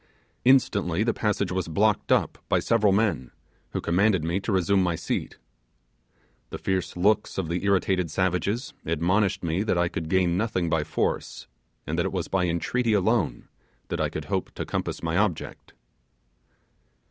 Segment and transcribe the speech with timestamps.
[0.43, 3.29] Instantly the passage was blocked up by several men,
[3.69, 5.37] who commanded me to resume my seat.
[6.49, 10.83] The fierce looks of the irritated savages admonished me that I could gain nothing by
[10.83, 11.45] force,
[11.85, 13.47] and that it was by entreaty alone
[13.89, 15.71] that I could hope to compass my object.